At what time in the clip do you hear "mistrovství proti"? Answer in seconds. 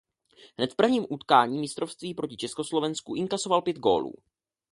1.59-2.37